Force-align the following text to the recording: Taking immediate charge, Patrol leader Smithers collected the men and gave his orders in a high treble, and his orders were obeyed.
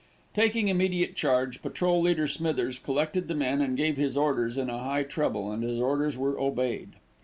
Taking 0.33 0.67
immediate 0.67 1.15
charge, 1.15 1.61
Patrol 1.61 2.01
leader 2.01 2.27
Smithers 2.27 2.79
collected 2.79 3.27
the 3.27 3.35
men 3.35 3.61
and 3.61 3.77
gave 3.77 3.97
his 3.97 4.17
orders 4.17 4.57
in 4.57 4.67
a 4.67 4.79
high 4.79 5.03
treble, 5.03 5.51
and 5.51 5.61
his 5.61 5.79
orders 5.79 6.17
were 6.17 6.39
obeyed. 6.39 6.93